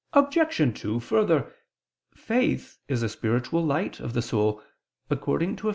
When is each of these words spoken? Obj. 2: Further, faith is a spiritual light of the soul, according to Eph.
Obj. 0.13 0.35
2: 0.81 0.99
Further, 0.99 1.53
faith 2.15 2.79
is 2.87 3.03
a 3.03 3.07
spiritual 3.09 3.63
light 3.63 3.99
of 3.99 4.13
the 4.13 4.23
soul, 4.23 4.63
according 5.11 5.57
to 5.57 5.69
Eph. 5.69 5.69